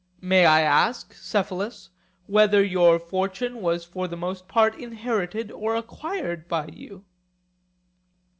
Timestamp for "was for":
3.61-4.07